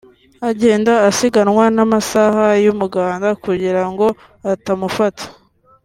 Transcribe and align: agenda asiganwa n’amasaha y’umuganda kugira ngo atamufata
agenda 0.49 0.93
asiganwa 1.09 1.63
n’amasaha 1.75 2.45
y’umuganda 2.63 3.27
kugira 3.43 3.83
ngo 3.91 4.07
atamufata 4.53 5.23